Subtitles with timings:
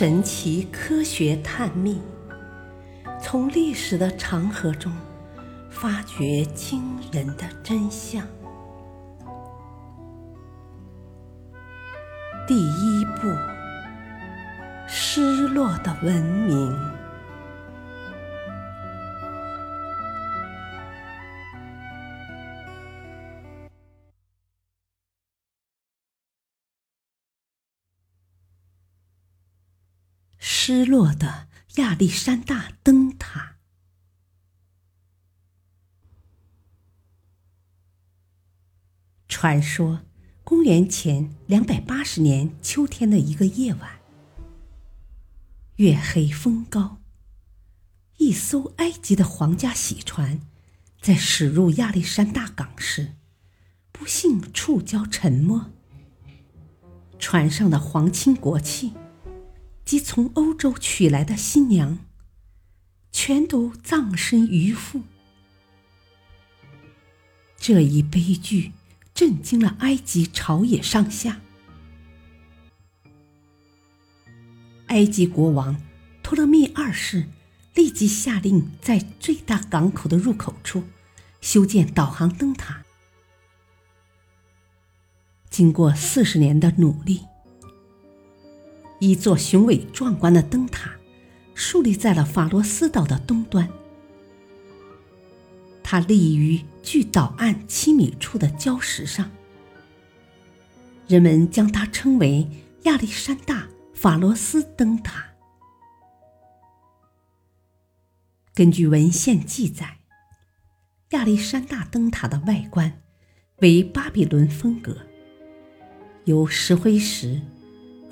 [0.00, 2.00] 神奇科学探秘，
[3.20, 4.90] 从历史的长河中
[5.68, 6.82] 发掘惊
[7.12, 8.26] 人的真相。
[12.48, 13.28] 第一步，
[14.88, 16.99] 失落的文明。
[30.62, 33.56] 失落的亚历山大灯塔。
[39.26, 40.02] 传说，
[40.44, 44.00] 公元前两百八十年秋天的一个夜晚，
[45.76, 46.98] 月黑风高，
[48.18, 50.42] 一艘埃及的皇家喜船
[51.00, 53.14] 在驶入亚历山大港时，
[53.90, 55.70] 不幸触礁沉没。
[57.18, 58.92] 船上的皇亲国戚。
[59.90, 61.98] 及从欧洲娶来的新娘，
[63.10, 65.02] 全都葬身鱼腹。
[67.56, 68.70] 这一悲剧
[69.12, 71.40] 震惊了埃及朝野上下。
[74.86, 75.82] 埃及国王
[76.22, 77.26] 托勒密二世
[77.74, 80.84] 立即下令，在最大港口的入口处
[81.40, 82.84] 修建导航灯塔。
[85.50, 87.29] 经过四十年的努力。
[89.00, 90.92] 一座雄伟壮观的灯塔
[91.54, 93.66] 竖立在了法罗斯岛的东端，
[95.82, 99.30] 它立于距岛岸七米处的礁石上，
[101.08, 102.46] 人们将它称为
[102.82, 105.24] 亚历山大法罗斯灯塔。
[108.54, 110.00] 根据文献记载，
[111.10, 113.02] 亚历山大灯塔的外观
[113.60, 114.98] 为巴比伦风格，
[116.24, 117.40] 由石灰石。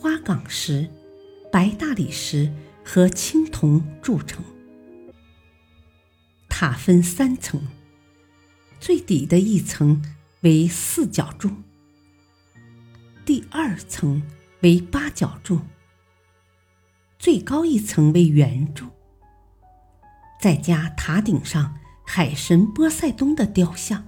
[0.00, 0.88] 花岗石、
[1.52, 2.50] 白大理石
[2.82, 4.42] 和青铜铸成。
[6.48, 7.68] 塔分三层，
[8.80, 10.02] 最底的一层
[10.40, 11.50] 为四角柱，
[13.26, 14.22] 第二层
[14.60, 15.60] 为八角柱，
[17.18, 18.86] 最高一层为圆柱。
[20.40, 24.06] 再加塔顶上海神波塞冬的雕像，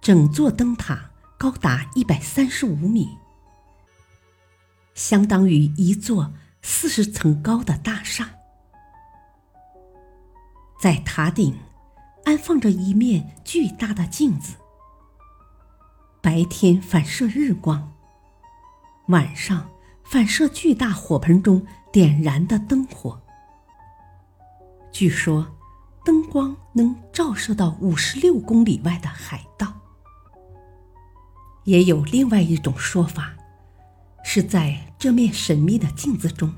[0.00, 3.18] 整座灯塔高达一百三十五米。
[4.94, 6.32] 相当于一座
[6.62, 8.30] 四十层高的大厦，
[10.80, 11.58] 在塔顶
[12.24, 14.54] 安放着一面巨大的镜子，
[16.22, 17.92] 白天反射日光，
[19.08, 19.68] 晚上
[20.04, 23.20] 反射巨大火盆中点燃的灯火。
[24.92, 25.56] 据说，
[26.04, 29.74] 灯光能照射到五十六公里外的海盗。
[31.64, 33.34] 也有另外一种说法。
[34.34, 36.52] 是在这面神秘的镜子中，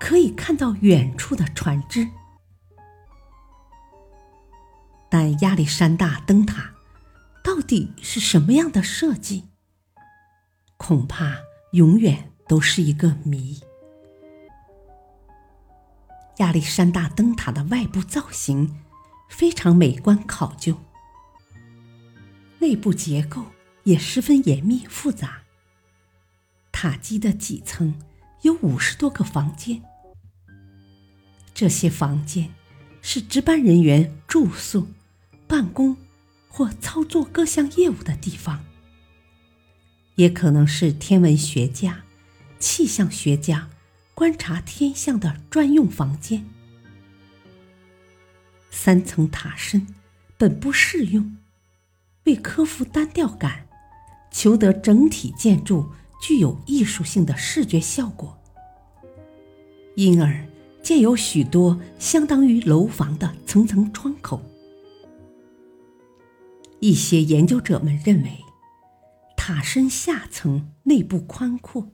[0.00, 2.08] 可以看到远处的船只。
[5.08, 6.74] 但亚历山大灯塔
[7.44, 9.44] 到底是什么样的设计？
[10.76, 11.36] 恐怕
[11.74, 13.60] 永远都是一个谜。
[16.38, 18.80] 亚历山大灯塔的外部造型
[19.28, 20.76] 非常美观考究，
[22.58, 23.44] 内部结构
[23.84, 25.45] 也十分严密复杂。
[26.78, 27.94] 塔基的几层
[28.42, 29.82] 有五十多个房间，
[31.54, 32.52] 这些房间
[33.00, 34.86] 是值班人员住宿、
[35.46, 35.96] 办公
[36.50, 38.62] 或操作各项业务的地方，
[40.16, 42.04] 也可能是天文学家、
[42.58, 43.70] 气象学家
[44.12, 46.44] 观察天象的专用房间。
[48.70, 49.86] 三层塔身
[50.36, 51.38] 本不适用，
[52.24, 53.66] 为克服单调感，
[54.30, 55.90] 求得整体建筑。
[56.26, 58.36] 具有艺术性的视觉效果，
[59.94, 60.44] 因而
[60.82, 64.42] 建有许多相当于楼房的层层窗口。
[66.80, 68.40] 一些研究者们认为，
[69.36, 71.92] 塔身下层内部宽阔，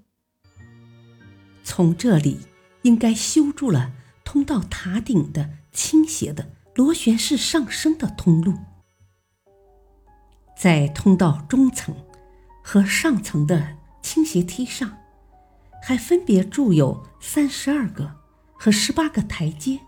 [1.63, 2.39] 从这里
[2.81, 3.93] 应该修筑了
[4.25, 8.55] 通到塔顶的倾斜的螺旋式上升的通路，
[10.57, 11.95] 在通道中层
[12.63, 13.77] 和上层的。
[14.03, 14.99] 倾斜梯上，
[15.83, 18.17] 还分别筑有三十二个
[18.53, 19.79] 和十八个台阶。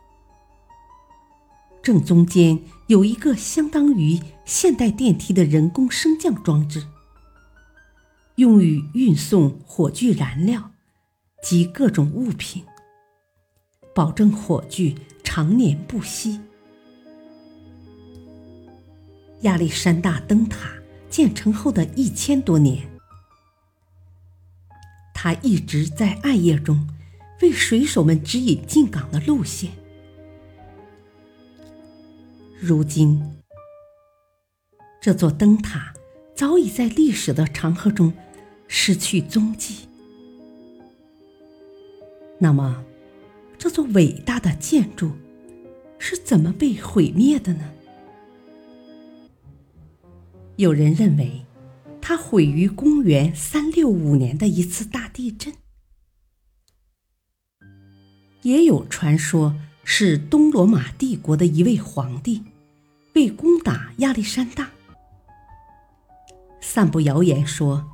[1.82, 6.86] 正中间有一个相当于现代电梯的人工升降装置，
[8.36, 10.70] 用于运送火炬燃料
[11.42, 12.64] 及各种物品，
[13.94, 16.40] 保证火炬常年不熄。
[19.42, 20.70] 亚历山大灯塔
[21.10, 22.93] 建成后的一千多年。
[25.24, 26.86] 他一直在暗夜中
[27.40, 29.70] 为水手们指引进港的路线。
[32.60, 33.22] 如今，
[35.00, 35.94] 这座灯塔
[36.34, 38.12] 早已在历史的长河中
[38.68, 39.88] 失去踪迹。
[42.38, 42.84] 那么，
[43.56, 45.10] 这座伟大的建筑
[45.98, 47.70] 是怎么被毁灭的呢？
[50.56, 51.46] 有人认为，
[52.06, 55.54] 它毁于公元三六五年的一次大地震；
[58.42, 62.44] 也有传说是东罗马帝国的一位皇帝
[63.14, 64.70] 为攻打亚历山大，
[66.60, 67.90] 散布谣言说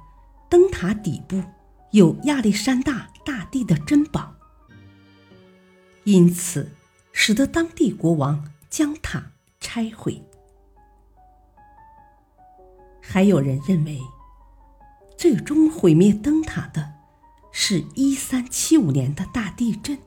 [0.50, 1.44] 灯塔底部
[1.92, 4.34] 有亚历山大大帝的珍宝。
[6.02, 6.72] 因此，
[7.12, 9.30] 使得当地国王将塔
[9.60, 10.20] 拆毁。
[13.12, 14.00] 还有人认为，
[15.18, 16.92] 最终毁灭灯塔的
[17.50, 19.98] 是一三七五年的大地震。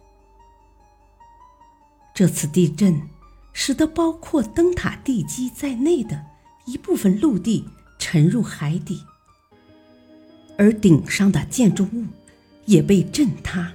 [2.13, 3.01] 这次地震
[3.51, 6.27] 使得包括灯塔地基在内的
[6.65, 7.67] 一部分陆地
[7.99, 9.03] 沉入海底，
[10.57, 12.05] 而顶上的建筑物
[12.63, 13.73] 也被震塌。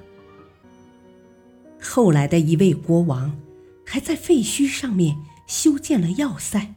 [1.82, 3.38] 后来的一位国王，
[3.84, 6.76] 还在废墟上面修建了要塞。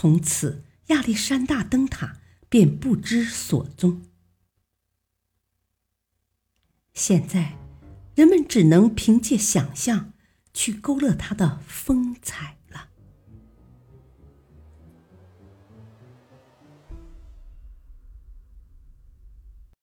[0.00, 4.06] 从此，亚历山大灯塔便不知所踪。
[6.94, 7.58] 现在，
[8.14, 10.12] 人们只能凭借想象
[10.54, 12.57] 去勾勒它的风采。